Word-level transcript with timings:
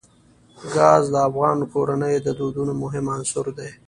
ګاز 0.73 1.03
د 1.13 1.15
افغان 1.29 1.57
کورنیو 1.71 2.23
د 2.23 2.29
دودونو 2.39 2.73
مهم 2.83 3.05
عنصر 3.15 3.45
دی. 3.57 3.69